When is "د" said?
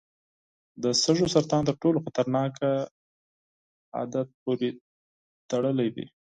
0.83-0.85